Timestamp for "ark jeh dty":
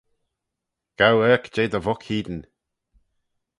1.31-1.79